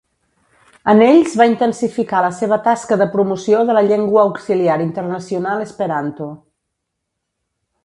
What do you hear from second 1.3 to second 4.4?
va intensificar la seva tasca de promoció de la llengua